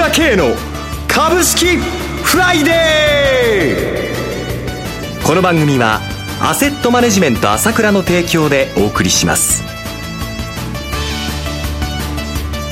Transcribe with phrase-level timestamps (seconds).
[0.00, 0.54] 倉慶の
[1.06, 5.26] 株式フライデー。
[5.26, 6.00] この番組は
[6.40, 9.62] アセットマネジメント朝倉の提供でお送りします。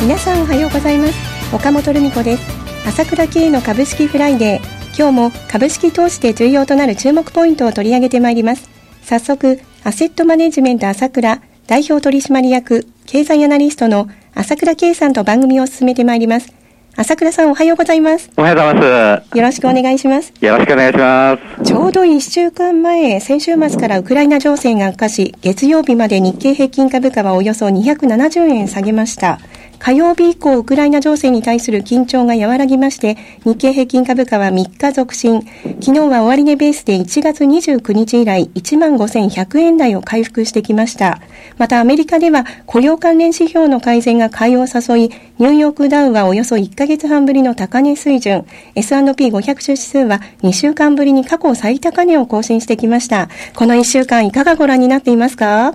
[0.00, 1.54] 皆さんおはようございます。
[1.54, 2.42] 岡本留美子です。
[2.88, 4.96] 朝倉慶の株式フライデー。
[4.96, 8.70] 今日も株式投資で重要となる注目ポイントを取り上げてまいります。
[9.02, 16.57] 早速アセットマネジメント朝倉代表取締役経済アナリストの朝倉圭さんと番組を進めてまいります。
[17.00, 18.28] 朝倉さんおはようございます。
[18.36, 19.36] おはようございます。
[19.38, 20.32] よろしくお願いします。
[20.40, 21.62] よろしくお願いします。
[21.62, 29.38] ちょうど1週間前、先週末からウクライナ情勢が悪化し、月曜日まで日経平均株価はおよそ270円下げました。
[29.78, 35.42] 火曜日以降、ウクライナ情勢に対する緊張が和らぎまして、日経平均株価は3日続伸。
[35.80, 41.20] 昨日は終値ベースで1月29日以来、15,100円台を回復してきました。
[41.56, 48.44] また、アメリカでは雇用関連指標の改善が買いを誘い、ニューヨークダウはおよそ1ヶ月半ぶりの高値水準。
[48.74, 53.28] S&P500 指数は2週間ぶりに過去最高値を更新してきました。
[53.54, 55.74] この1週間いかがご覧になっていますか？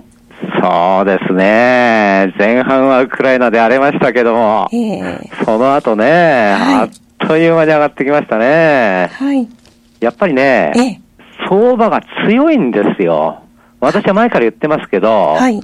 [0.60, 2.32] そうですね。
[2.38, 6.88] 前半はウクライナで荒れましたけども、えー、その後ね、はい、あっ
[7.26, 9.10] という間に上がってきましたね。
[9.12, 9.48] はい。
[10.00, 13.42] やっぱりね、えー、相場が強いんですよ。
[13.80, 15.60] 私は前から言ってますけど、はい。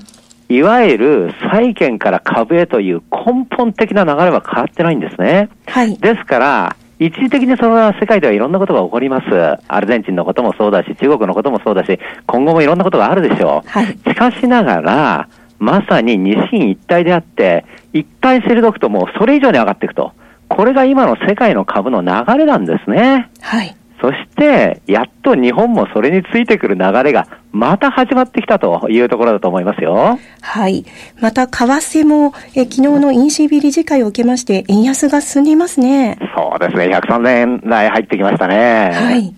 [0.48, 5.48] いわゆる債券から株へという根本的な流れは変わってないんですね。
[5.66, 5.96] はい。
[5.96, 9.58] ですから、一時的にその世界ではいろんなことが起こります。
[9.68, 13.68] アルゼンチンのこともそうだし、中国のこともそうだし、今後もいろんなことがあるでしょう。
[13.68, 20.12] はい、しかしながら、まさに二進一退であって、一回退くともうそれ以上に上がっていくと。
[20.48, 23.30] これが今の世界の株の流れなんですね。
[23.40, 23.74] はい。
[24.02, 30.18] そして、やっと日本もそれについてくる流れがまた始まってきたというところだと思いますよ。
[30.40, 30.84] はい。
[31.20, 36.16] また、為替も、え昨日の ECB 理事会を受けまして、円安が進んでいますね。
[36.36, 36.94] そうですね。
[36.96, 38.92] 103年代入ってきましたね。
[38.94, 39.34] はい。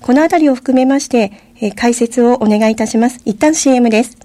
[0.00, 3.20] このあたりを含めまして、え解説をお願いいたします。
[3.24, 4.18] 一旦 CM です。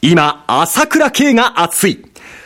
[0.00, 2.04] 今、朝倉慶が熱い。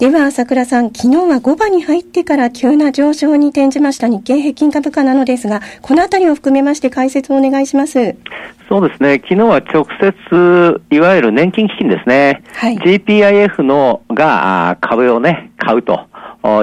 [0.00, 8.16] では、朝倉さん、昨日は5番に入ってから急な上昇に転じました日経平均株価なのですが、このあたりを含めまして解説をお願いします。
[8.66, 9.16] そうですね。
[9.16, 12.42] 昨日は直接、いわゆる年金基金ですね。
[12.54, 16.06] はい、GPIF のが株をね、買うと。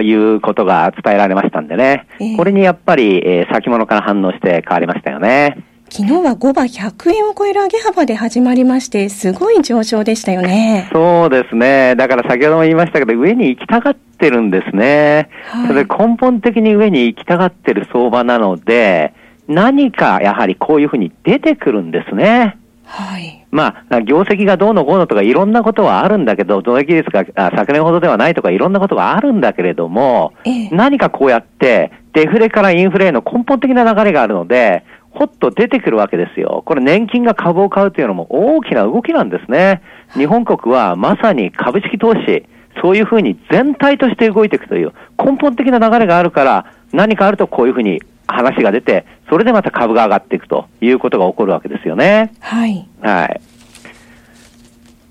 [0.01, 2.07] いうことが伝えられましたんでね。
[2.19, 5.66] えー、これにやっぱり、えー、先物から反応して変わりましたよね。
[5.97, 10.87] 昨日は5番100円を超える上げ幅で始まりまして、すごい上昇でしたよね。
[10.93, 11.95] そうですね。
[11.95, 15.27] だから先ほども言いましたけど、上に行きたがってるんですね。
[15.45, 19.15] はい、それ根本的に上に行きたがってる相場なので、
[19.47, 22.59] 何かやはりこういうふうに出てくるんですね。
[22.85, 23.43] はい。
[23.49, 27.25] まあ、業績がどうのこうのとかいろんなことはあるんだけど、増益率が
[27.55, 34.83] 昨年ほどではないとかいろんなことはあるんだけれども、ええ、何かこうやってデフレからインフレへの根本的な流れがあるので、
[35.17, 36.61] ほっと出てくるわけですよ。
[36.63, 39.81] これ年金が株を買うというのも大きな動きなんですね。
[40.13, 42.45] 日本国はまさに株式投資、
[42.83, 52.31] そういうふうに全体として動いていくという根本的な流れがあるから、何かあるとこういうふうに話が出て、それでまた株が上がっていくということが起こるわけですよね。
[52.39, 52.87] はい。
[53.01, 53.41] はい。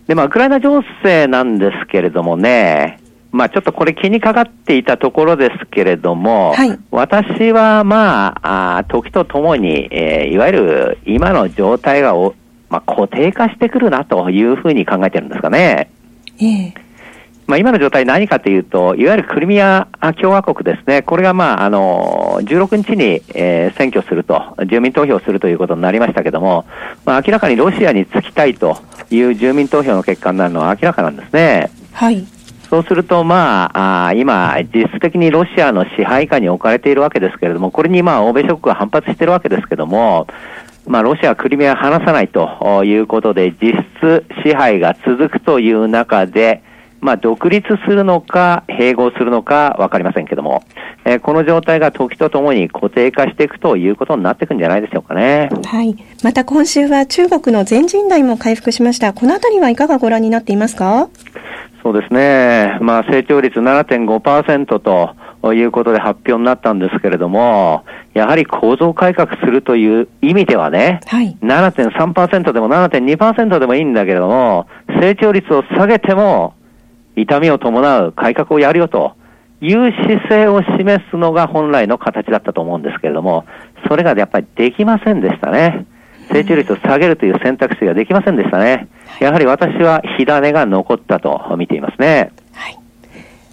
[0.07, 3.01] で、まあ、ウクライナ情勢なんですけれどもね、
[3.37, 12.35] まあちょっとこれ気にかかっていたところですけれども、はい、私はまあ、あ時とともに、えー、いわゆる今の状態がお、
[12.71, 15.91] まあ、固定化してくるなというふうに考えてるんですかね。
[16.41, 16.75] ええ
[17.47, 19.87] まあ、今の状態何かというと、いわゆるクリミア
[20.21, 26.65] 共和国ですね、これがまあ、あの、16日に、えー、選挙すると、住民投票するということになりましたけども、
[27.05, 28.79] まあ、明らかにロシアにつきたいと
[29.11, 31.71] いう住民投票の結果になるのは明らかなんですね。
[31.93, 32.27] はい。
[32.71, 40.27] そうすると、まあ、あ今、実質的にロシアの支配下に置かれているわけですけれども、これにまあ、欧米諸国が反発しているわけですけれども、
[40.87, 46.63] まあ、ロシアはクリミアを離さないということで、実質支配が続くという中で、
[47.01, 50.65] まあ、独立するのか、併合するのか分かりませんけれども、
[51.05, 55.51] えー、この状態が時とともに固定化していくということになっていくんじゃないでしょうかね。
[55.65, 55.95] はい。
[56.25, 59.13] また今週は中国の全人代も回復しました。
[59.13, 61.09] このあたりはいかがご覧になっていますか？
[61.87, 62.79] そうですね。
[62.81, 74.67] まあ、成長率7.5%ということで発表になったんですけれども、やはり構造改革するという意味ではね、はい、7.3%でも7.2%でもいいんだけれども、
[75.01, 76.55] 成長率を下げても、
[77.15, 79.15] 痛みを伴う改革をやるよと
[79.61, 83.45] いう姿勢を示すのが本来の形だったと思うんですけれども、
[83.89, 85.87] それがやっぱりできませんでしたね。
[86.33, 88.89] 成長率を下げるという選択肢ができませんでしたね。
[89.21, 92.33] やはり私は火種が残ったと見ていますね。
[92.53, 92.79] はい。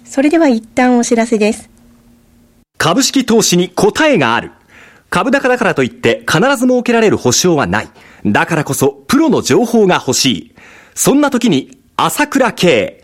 [0.04, 1.70] それでは一旦お知らせです。
[2.78, 4.50] 株式投資に答えがある。
[5.10, 7.88] 株高だからといって必ず設けられる保証はない。
[8.26, 10.54] だからこそプロの情報が欲しい。
[10.94, 13.03] そんな時に朝倉慶。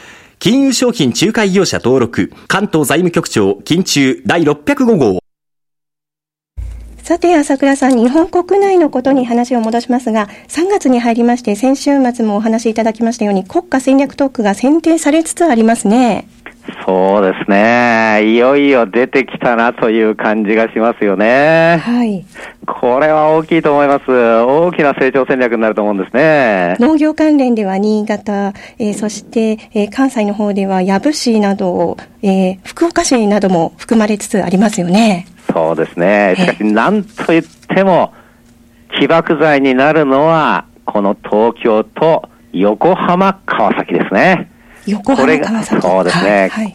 [0.43, 5.19] 金融商品仲介業者登録、関東財務局長、金中第605号。
[6.97, 16.27] さて、朝倉さん、日本国内のことに話を戻しますが、3月に入りまして、先週末もお話しいただきましたように、国家戦略特区が選定されつつありますね。
[16.85, 18.21] そうですね。
[18.23, 21.77] いよいよ出てきたなという感じがしますよね。
[21.83, 22.25] はい。
[22.65, 24.09] これは大きいと思います。
[24.09, 26.75] 大きな成長戦略になると思うんですね。
[26.79, 35.27] 農業関連では新潟、えー、そして、えー、関西の方では藪市など、えー、福岡市なども含まれつつありますよね。
[35.51, 36.35] そうですね。
[36.37, 38.13] しかし、なんといっても、
[38.99, 44.50] 起爆剤になるのは、この東京と横浜、川崎ですね。
[44.87, 46.73] 横浜川崎そうですね、はい、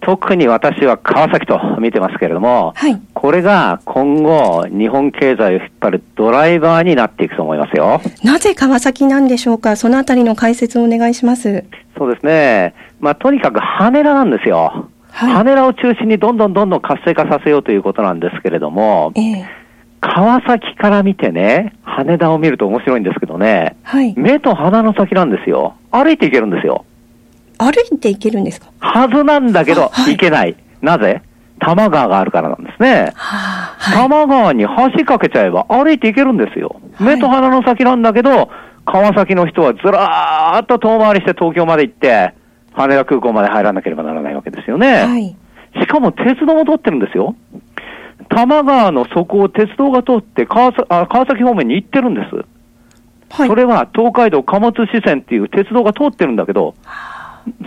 [0.00, 8.00] 特に私は川崎と見てますけれども、はい、これが今後、日本経済を引っ張るドライバーになっていくと思いますよ。
[8.24, 11.64] なぜ川崎なんでしょうか、そのあたりの解説をお願いします。
[11.96, 14.88] そうですね、まあ、とにかく羽田なんですよ。
[15.10, 19.44] はい、羽田を中心にどんどんどんどん活性化させようということなんですけれども、えー、
[20.00, 25.74] 川崎から見てね、羽田を見ると面白いんですけどね、はい、目と鼻の先なんですよ。
[25.90, 26.84] 歩いていけるんですよ。
[27.58, 28.68] 歩いて行けるんですか？
[28.78, 30.56] はずなんだけど、行けない。
[30.80, 31.22] なぜ？
[31.60, 33.12] 多摩川があるからなんですね。
[33.16, 34.64] はあ、多摩川に
[34.96, 36.80] 橋かけちゃえば歩いて行けるんですよ。
[37.00, 38.48] 目と鼻の先なんだけど、
[38.86, 42.32] 川崎の人はずらーっと遠回りして東京まで行って、
[42.72, 44.92] 羽田空港まで入らなければならないわけですよね。
[45.02, 45.36] はい、
[45.80, 47.34] しかも鉄道も通ってるんですよ。
[48.28, 52.36] 多摩川の底を鉄道が通って川あ川崎方面に行ってるんです。
[53.30, 57.17] はい、それは東海道貨物支線っていう鉄道が通ってるんだけど、はあ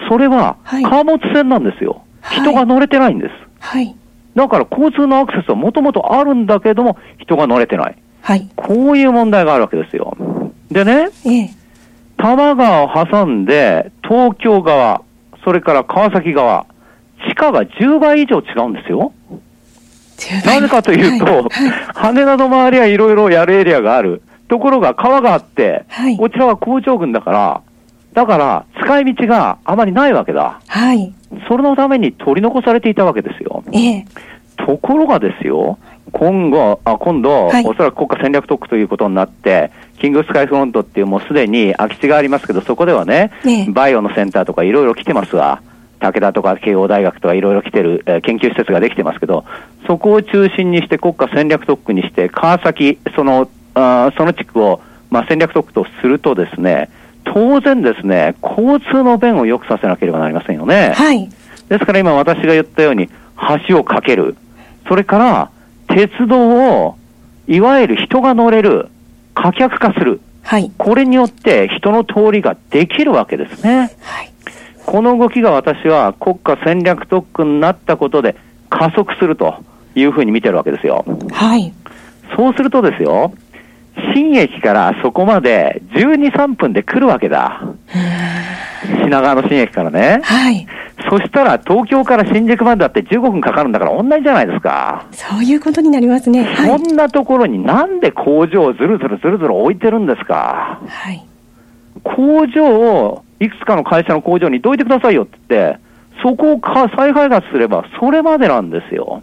[0.10, 2.04] それは貨物船なんですよ。
[2.22, 3.31] はい、人が乗れてないんです。
[3.60, 3.95] はい。
[4.36, 7.98] だから交通のアクセスはもともとあるんだけども、人が乗れてない。
[8.22, 8.50] はい。
[8.56, 10.16] こういう問題があるわけですよ。
[10.72, 11.50] でね、ええ、
[12.18, 15.01] 多摩川を挟んで、東京側、
[15.44, 16.66] それから川崎側、
[17.27, 19.12] 地価が10倍以上違うんですよ。
[20.46, 21.50] なぜかというと、はいはい、
[21.96, 24.22] 羽田の周りはいろいろやるエリアがある。
[24.48, 27.62] ところが川があって、はい、こちらは工場群だから、
[28.13, 30.60] だから、使い道があまりないわけだ。
[30.68, 31.13] はい。
[31.48, 33.63] それのために取り残されていたわけですよ。
[33.72, 34.06] ええ。
[34.58, 35.77] ところがですよ、
[36.12, 45.62] 今後、あ今度、はい、おそらく国家戦略特区ということになって、キングスカイフロントっていうもうすでに空き地がありますけど、そこではね、ねバイオのセンターとかいろいろ来てますわ。
[46.00, 49.46] 武田とか慶応大学とかいろいろ来てる、えー、研究施設ができてますけど、
[49.88, 56.89] そこを中心にして国家戦略特区にして、川崎、その、あその地区を、まあ、戦略特区とするとですね、
[57.34, 60.92] 当然ですね、交通の便を良くさせなければなりませんよね。
[60.96, 61.30] はい。
[61.70, 63.10] ですから今私が言ったように、
[63.68, 64.36] 橋を架ける。
[64.88, 65.50] それから、
[65.88, 66.98] 鉄道を、
[67.48, 68.90] いわゆる人が乗れる、
[69.34, 70.20] 貨客化する。
[70.44, 70.72] はい。
[70.78, 73.92] これによって人の通りができるわけですね。
[74.02, 74.32] はい。
[74.86, 78.36] この動きが私は国家戦略特区になったことで
[78.70, 79.64] 加速すると
[79.96, 81.06] いうふうに見てるわけですよ。
[81.32, 81.72] はい。
[82.36, 83.32] そうするとですよ、
[84.13, 87.62] 新駅からそこまで12、3分で来るわけだ。
[89.03, 90.22] 品川の新駅からね。
[90.24, 90.68] はい。
[91.10, 95.06] そしたら東京から新宿までだって15分かかるんだから同じじゃないですか。
[95.12, 96.44] そういうことになりますね。
[96.44, 100.80] はい、そんなところになんで工場をずるずるずるずる置いてるんですか。
[100.88, 101.25] はい。
[102.03, 105.80] 工場を、いくつかの会社の工場にどいてくださいよって言って、
[106.24, 109.22] そこをか再開発すれば、それまでなんですよ。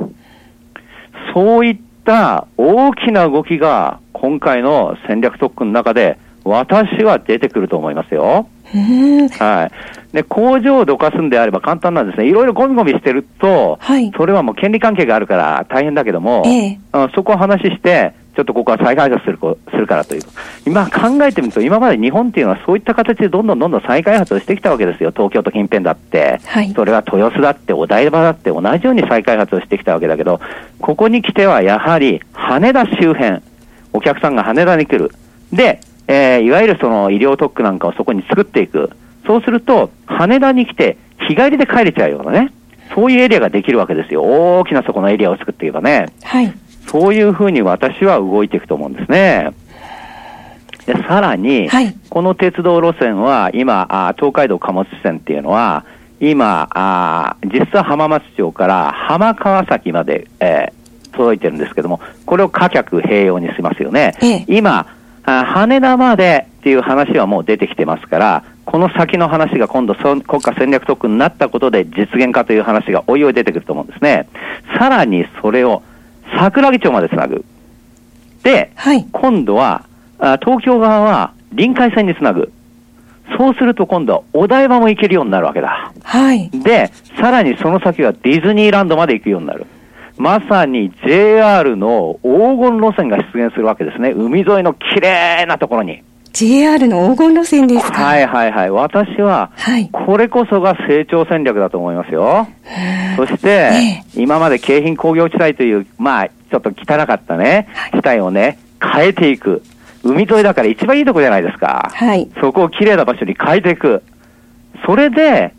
[1.34, 8.48] そういった大きな動きが、今回の戦略特区の中で、私は出てくると思いますよ。
[9.38, 9.70] は
[10.12, 10.14] い。
[10.14, 12.28] で、工場をどかすんであれば簡単なんですね。
[12.28, 20.22] いろいろゴミゴミしてると、はい、それはもう権利関係があるから大変だけども、えー、そこを話して、ちょっとここは再開発するするからという。
[20.64, 25.10] 今考えてみると、今まで日本っていうのはそういった形でどんどんどんどん再開発をしてきたわけですよ。
[25.10, 26.40] 東京都近辺だって。
[26.44, 30.40] はい、それは豊洲だって、お台場だって同じように再開発をしてきたわけだけど、
[30.80, 33.40] ここに来てはやはり羽田周辺、
[33.92, 35.12] お客さんが羽田に来る。
[35.52, 38.90] で、えー、いわゆるその医療特区なんかをそこに作っていく。
[39.26, 40.96] そうすると、羽田に来て
[41.28, 42.52] 日帰りで帰れちゃうようなね。
[42.94, 44.22] そういうエリアができるわけですよ。
[44.22, 46.06] 大きなそこのエリアを作っていけばね。
[46.22, 46.52] はい。
[46.86, 49.50] そういうふうに私は動いていくと思うんですね。
[50.86, 55.84] でさらに、はい、この鉄道路線は今、あ東海道貨物線っていうのは、
[56.18, 60.77] 今、あ実は浜松町から浜川崎まで、えー、
[61.12, 64.14] 届いてるんですけども、これを貨客併用にしますよね。
[64.22, 64.86] ええ、今
[65.24, 74.28] あ、羽田までっていう話はもう出てきてますから、この先の話が今度国家戦略特区になったことで実現化という話がおいおい出てくると思うんですね。
[74.78, 75.82] さらにそれを
[76.38, 77.44] 桜木町までつなぐ。
[78.42, 79.84] で、はい、今度は
[80.18, 82.52] あ東京側は臨海線につなぐ。
[83.36, 85.92] そうすると今度はお台場も行けるようになるわけだ。
[86.02, 86.50] はい。
[86.50, 89.66] で、さらにその先はディズニーランドまで行くようになる。
[90.18, 92.28] まさに JR の黄
[92.60, 94.10] 金路線が出現するわけですね。
[94.10, 96.02] 海沿いの綺麗なところに。
[96.32, 98.04] JR の黄金路線ですか？
[98.04, 98.70] はいはいはい。
[98.70, 99.50] 私は、
[99.92, 102.46] これこそが成長戦略だと思いますよ。
[103.16, 109.62] そして、今まで京浜工業地帯という、まあ、ちょっと汚かったね、地帯をね、変えていく。
[110.04, 111.90] 海沿いだから一番いいとこじゃないですか。
[111.92, 112.28] はい。
[112.40, 114.02] そこを綺麗な場所に変えていく。
[114.86, 115.54] それで、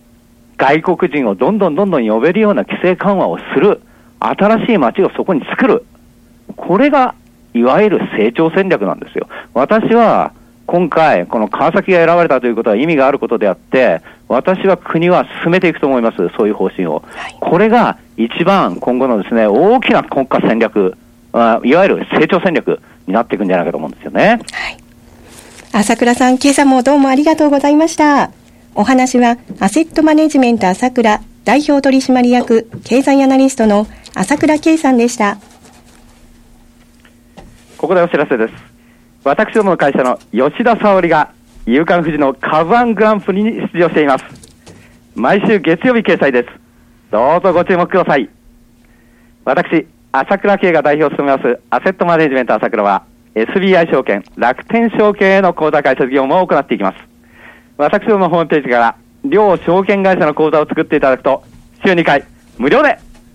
[0.57, 3.81] 外国人をどんどんどんどん呼べるような規制緩和をする。
[4.19, 5.85] 新しい街をそこに作る。
[6.55, 7.15] これが、
[7.53, 9.27] いわゆる成長戦略なんですよ。
[9.53, 10.33] 私は、
[10.65, 17.01] 今回、この川崎が選ばれたということは意味があることであって、私は国は進めていくと思います、そういう方針を。
[17.07, 20.95] はい、これが一番今後のですね、大きな国家戦略、
[21.33, 24.39] あいわゆる成長戦略になっていくんじゃないかと思うんですよね。
[24.51, 24.77] はい。
[25.71, 28.29] 朝倉さん、今朝もどうもありがとうございました。
[28.75, 35.37] お話は、アセットマネジメント朝倉代表取締役経済アナリストの朝倉圭さんでした。
[37.77, 38.53] ここでお知らせです。
[39.23, 41.31] 私どもの会社の吉田沙織が、
[41.65, 44.25] 夕刊富士のカズワングランプリに出場しています。
[45.15, 46.49] 毎週月曜日掲載です。
[47.11, 48.29] どうぞご注目ください。
[49.45, 53.03] 私、朝倉慶が代表を務めますアセットマネジメント朝倉は、
[53.35, 56.97] SBI 証券、楽天証券への口座開設業務を行っていきます。
[57.77, 61.43] 私どものホームページから、両証券会社の口座を作っていただくと、
[61.85, 62.23] 週2回、
[62.57, 62.97] 無料で、